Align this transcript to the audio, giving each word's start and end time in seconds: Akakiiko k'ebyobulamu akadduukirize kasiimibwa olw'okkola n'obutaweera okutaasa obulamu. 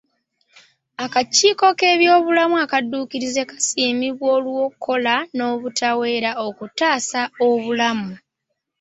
Akakiiko 1.05 1.67
k'ebyobulamu 1.79 2.55
akadduukirize 2.65 3.41
kasiimibwa 3.49 4.27
olw'okkola 4.37 5.15
n'obutaweera 5.35 6.31
okutaasa 6.47 7.21
obulamu. 7.47 8.11